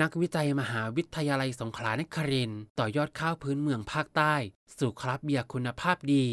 [0.00, 4.34] นักวิจัยมหาวิทยาลัยสงขลานครินทร์ต่อยอดข้าวพื้นเมืองภาคใต้
[4.78, 6.26] สู่คราฟต์เบียร์คุณภาพดี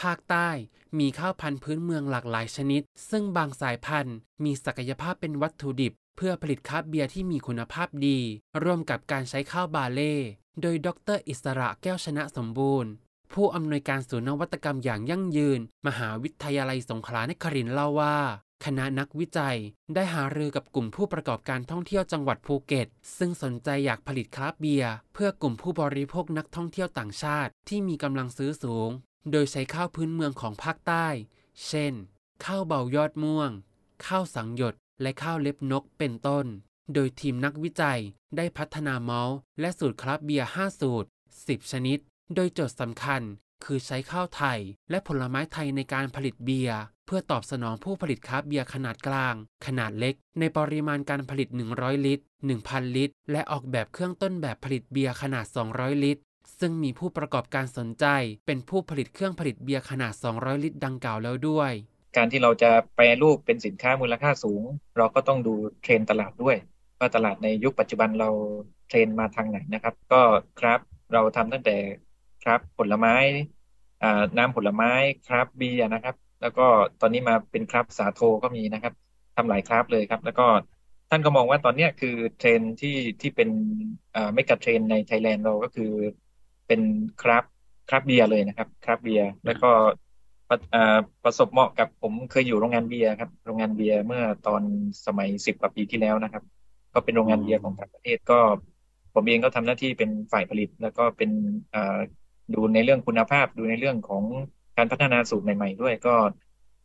[0.00, 0.48] ภาคใต้
[0.98, 8.18] มีข้าวพันธุ์พื้นเมืองหลากหลายชนิด ซึ่งบางสายพันธุ์ มีศักยภาพเป็นวัตถุดิบ เพื่อผลิตคราฟต์เบียร์ที่มีคุณภาพดี
[8.62, 10.14] ร่วมกับการใช้ข้าวบาร์เลย์
[10.60, 12.90] โดยดรอิสระแก้วชนะสมบูรณ์
[13.32, 18.18] ผู้อำนวยการศูนย์นวัตกรรมอย่างยั่งยืน มหาวิทยาลัยสงขลานครินทร์เล่าว่า
[18.64, 19.56] คณะนักวิจัย
[19.94, 22.86] ได้หารือกับกลุ่มผู้ประกอบการท่องเที่ยวจังหวัดภูเก็ต
[23.18, 28.90] ซึ่งสนใจอยากผลิตคราฟต์เบียร์เพื่อกลุ่มผู้บริโภคนักท่องเที่ยวต่างชาติ ที่มีกำลังซื้อสูง
[29.30, 31.06] โดยใช้ข้าวพื้นเมืองของภาคใต้
[31.66, 31.92] เช่น
[32.44, 33.50] ข้าวเบายอดม่วง
[34.06, 36.46] ข้าวสังข์หยด และข้าวเล็บนกเป็นต้น
[36.94, 38.00] โดยทีมนักวิจัย
[38.36, 41.98] ได้พัฒนามอลต์และสูตรคราฟต์เบียร์5สูตร 10 ชนิด
[42.34, 43.22] โดยโจทย์สำคัญ
[43.64, 44.58] คือใช้ข้าวไทย
[44.90, 49.34] และผลไม้ไทยในการผลิตเบียร์เพื่อตอบสนองผู้ผลิตคราฟต์เบียร์ขนาดกลาง
[49.66, 52.24] ขนาดเล็ก ในปริมาณการผลิต 100 ลิตร
[52.58, 56.22] 1,000 ลิตร และออกแบบเครื่องต้นแบบผลิตเบียร์ขนาด 200 ลิตร
[56.60, 58.06] ซึ่งมีผู้ประกอบการสนใจ
[58.46, 61.72] เป็นผู้ผลิตเครื่องผลิตเบียร์ขนาด 200 ลิตร ดังกล่าวแล้วด้วย
[62.16, 64.62] การที่เราจะแปรรูปเป็นสินค้ามูลค่าสูง
[64.96, 66.56] เราก็ต้องดูเทรนด์ตลาดด้วย
[66.98, 68.30] ว่าตลาดในยุคปัจจุบันเรา
[68.88, 70.22] เทรนด์มาทางไหนนะครับ ก็
[70.60, 70.80] คราฟต์
[71.12, 71.76] เราทำตั้งแต่
[72.44, 73.14] คราฟต์ ผลไม้
[74.36, 74.92] น้ำผลไม้
[75.28, 76.66] คราฟต์เบียร์นะครับ แล้วก็
[77.00, 78.94] ตอนนี้มาเป็นคราฟต์สาโทก็มีนะครับ
[79.36, 80.46] ทำหลายคราฟต์เลยครับ แล้วก็
[81.10, 83.48] ท่านก็มองว่าตอนนี้คือเทรนด์ที่ที่เป็น
[84.34, 85.90] mega trend ในไทยแลนด์เราก็คือ
[86.66, 86.80] เป็น
[87.22, 87.44] คราฟต์
[87.90, 89.70] คราฟต์เบียร์เลยนะครับ คราฟต์เบียร์แล้วก็
[91.24, 94.62] ประจวบเหมาะกับผมเคยอยู่โรงงานเบียร์ครับ โรงงานเบียร์เมื่อตอน
[95.06, 96.42] สมัยสิบกว่าปีที่แล้วนะครับ
[96.94, 98.38] ก็เป็นโรงงานเบียร์ของต่างประเทศก็
[99.14, 101.30] ผมเองก็ทำหน้าที่เป็นฝ่ายผลิต แล้วก็เป็น
[102.54, 104.22] ดูในเรื่องคุณภาพดูในเรื่องของ
[104.76, 106.14] การพัฒนาสูตรใหม่ ๆ ด้วยก็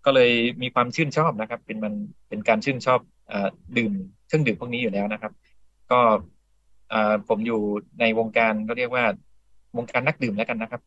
[0.06, 1.94] ก็เลยมีความชื่นชอบนะครับ เป็นมัน
[2.30, 3.00] เป็นการชื่นชอบ
[3.32, 3.34] อ
[3.78, 3.94] ดื่ม
[4.28, 5.34] เครื่องดื่มพวกนี้อยู่แล้วนะครับ
[5.92, 6.00] ก็
[7.28, 7.62] ผมอยู่
[8.00, 9.06] ในวงการก็เรียกว่า
[9.78, 10.82] วงการนักดื่มแล้วกันนะครับ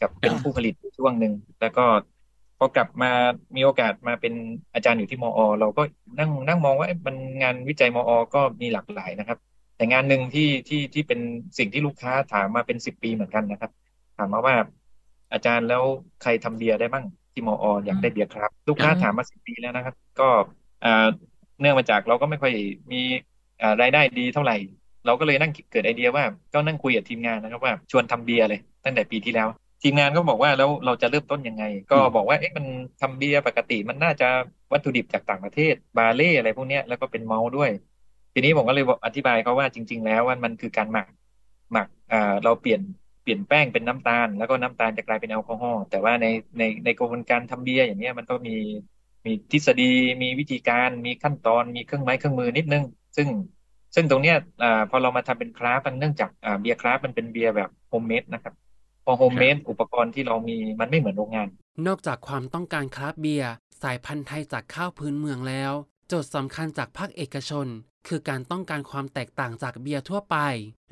[0.00, 1.84] กับเป็นผู้ผลิตช่วงหนึ่งแล้วก็
[2.58, 3.10] พอกลับมา
[3.56, 4.34] มีโอกาสมาเป็น
[4.74, 5.82] อาจารย์อยู่ที่มอ เราก็
[6.18, 9.38] นั่งนั่งมองว่ามันงานวิจัยมอ ก็มีหลากหลายนะครับ
[9.76, 11.20] แต่งานหนึ่งที่ที่ที่เป็น
[11.58, 13.70] สิ่งที่ลูกค้าถามมาเป็นสิบปีเหมือนกันนะครับ
[14.16, 14.56] ถามมาว่า
[15.32, 15.82] อาจารย์แล้ว
[16.22, 20.28] ใครทำเบียร์ได้บ้างที่มออยากได้เบียร์ครับ ลูกค้าถามมาสิบปีแล้วนะครับ ก็
[21.60, 22.52] เนื่องมาจากเราก็ไม่ค่อย
[22.92, 23.00] มี
[23.82, 24.56] รายได้ดีเท่าไหร่
[25.06, 29.48] เราก็เลยนั่งเกิดไอเดียว่าก็นั่งคุยกับทีมงานนะครับว่าชวนทำเบียร์เลย ตั้งแต่ปีที่แล้ว
[29.82, 32.66] ทีมงานก็บอกว่าแล้วเราจะเริ่มต้นยังไง ก็บอกว่าเอ๊ะมัน
[33.00, 34.28] ทำเบียร์ปกติมันน่าจะ
[34.72, 37.70] วัตถุดิบจากต่างประเทศบาเล่อะไรพวกนี้แล้วก็เป็นเมาส์ด้วย
[38.34, 41.06] ทีนี้ผมก็เลยบอกอธิบายเขาว่าจริง ๆ แล้วว่ามันคือการหมัก
[41.72, 41.88] หมัก
[42.44, 42.80] เราเปลี่ยน
[43.26, 46.26] เปลี่ยนแป้งเป็นน้ำตาล แล้วก็น้ำตาลจะกลายเป็นแอลกอฮอล์แต่ว่าใน
[46.58, 48.56] ในในกระบวนการทำเบียร์อย่างเงี้ยมันก็มี
[49.26, 49.92] มีทฤษฎี
[50.22, 52.84] มีวิธีการมีขั้นตอนมีเครื่องไม้เครื่องมือนิดนึง
[53.16, 53.28] ซึ่ง
[53.94, 58.54] ซึ่งตรงเนี้ยอพอเรามาทำเป็นคราฟต์มันเนื่องจากเบียร์คราฟต์มันเป็นเบียร์แบบโฮมเมดนะครับ
[59.04, 61.48] พอโฮมเมดอุปกรณ์ที่เรามีมันไม่เหมือนโรงงาน
[61.86, 65.72] นอกจากความต้องการคราฟต์เบียร์สายพันธุ์ไทยจากข้าวพื้นเมืองแล้ว
[66.08, 67.66] โจทย์สำคัญจากภาคเอกชน
[68.08, 70.36] คือการต้องการความแตกต่างจากเบียร์ทั่วไป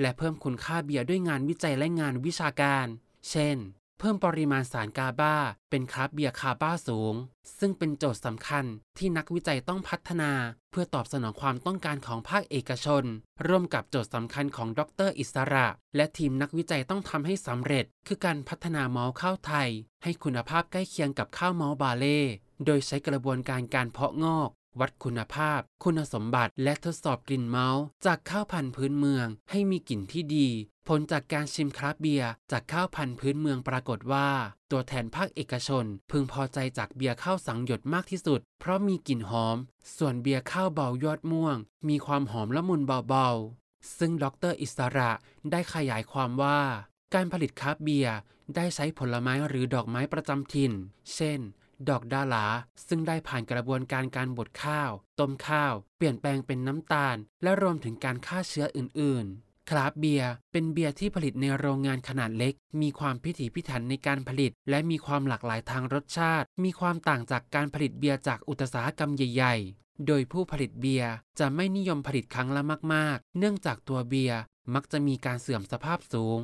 [0.01, 2.87] และเพิ่มคุณค่าเบียร์ด้วยงานวิจัยและงานวิชาการ
[3.31, 3.59] เช่น
[3.99, 5.37] เพิ่มปริมาณสารกาบา
[5.71, 7.15] เป็นคราฟต์เบียร์กาบาสูง
[7.59, 8.65] ซึ่งเป็นโจทย์สำคัญ
[8.99, 10.33] ที่นักวิจัยต้องพัฒนา
[10.71, 13.05] เพื่อตอบสนองความต้องการของภาคเอกชน
[13.47, 15.67] ร่วมกับโจทย์สำคัญของดรอิสระ
[15.97, 19.71] และทีมนักวิจัยต้องทำให้สำเร็จ คือการพัฒนาเมาส์ข้าวไทย
[20.03, 22.21] ให้คุณภาพใกล้เคียงกับข้าวเมาส์บาเล่
[22.65, 30.49] โดยใช้กระบวนการการเพาะงอก วัดคุณภาพ คุณสมบัติ และทดสอบกลิ่นเมาส์จากข้าวพันธุ์พื้นเมือง ให้มีกลิ่นที่ดี
[30.89, 34.29] ผลจากการชิมคราฟเบียร์จากข้าวพันธุ์พื้นเมืองปรากฏว่า
[34.71, 39.57] ตัวแทนภาคเอกชน พึงพอใจจากเบียร์ข้าวสังข์หยดมากที่สุด เพราะมีกลิ่นหอม
[39.97, 41.57] ส่วนเบียร์ข้าวเบายอดม่วง
[41.89, 45.11] มีความหอมละมุนเบาๆ ซึ่งดรอิสระ
[45.51, 46.61] ได้ขยายความว่า
[47.15, 48.17] การผลิตคราฟต์เบียร์
[48.57, 50.73] ได้ใช้ผลไม้หรือดอกไม้ประจำถิ่น
[51.15, 51.41] เช่น
[51.89, 52.47] ดอกดาหลา
[52.89, 54.91] ซึ่งได้ผ่านกระบวนการการบดข้าว
[55.21, 72.63] ต้มข้าว เปลี่ยนแปลงเป็นน้ำตาล และรวมถึงการฆ่าเชื้ออื่น ๆ คราฟต์เบียร์เป็นเบียร์ที่ผลิตในโรงงานขนาดเล็ก มีความพิถีพิถันในการผลิต และมีความหลากหลายทางรสชาติ มีความต่างจากการผลิตเบียร์จากอุตสาหกรรมใหญ่ ๆ โดยผู้ผลิตเบียร์จะไม่นิยมผลิตครั้งละ
[72.95, 74.39] มาก ๆ เนื่องจากตัวเบียร์
[74.75, 76.39] มักจะมีการเสื่อมสภาพสูง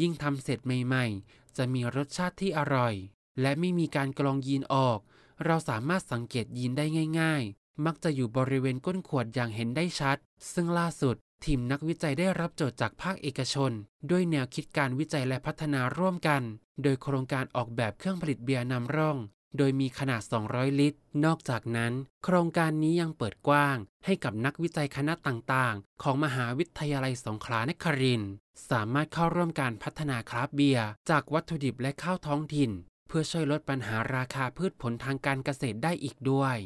[0.00, 2.94] ยิ่งทำเสร็จใหม่ ๆ จะมีรสชาติที่อร่อย
[3.40, 4.98] และไม่มีการกรองยีนออก
[5.44, 6.84] เราสามารถสังเกตยีนได้
[7.20, 10.16] ง่าย ๆ มักจะอยู่บริเวณก้นขวดอย่างเห็นได้ชัด
[10.52, 13.72] ซึ่งล่าสุด ทีมนักวิจัยได้รับโจทย์จากภาคเอกชน
[14.10, 16.42] ด้วยแนวคิดการวิจัยและพัฒนาร่วมกัน
[16.82, 19.18] โดยโครงการออกแบบเครื่องผลิตเบียร์นำร่อง
[19.58, 21.92] โดยมีขนาด 200 ลิตร นอกจากนั้น
[22.24, 28.22] โครงการนี้ยังเปิดกว้าง ให้กับนักวิจัยคณะต่างๆ ของมหาวิทยาลัยสงขลานคริน
[28.70, 32.70] สามารถเข้าร่วมการพัฒนาคราฟเบียร์จากวัตถุดิบและข้าวท้องถิ่น
[33.06, 36.56] เพื่อช่วยลดปัญหาราคาพืชผลทางการเกษตรได้อีกด้วย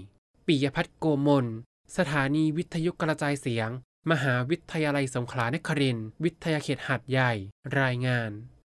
[0.47, 1.47] ปิยพัฒน์โกมล
[1.97, 3.71] สถานีวิทยุกระจายเสียง
[4.11, 7.33] มหาวิทยาลัยสงขลานครินทร์วิทยาเขตหัดใหญ่
[7.81, 8.31] รายงาน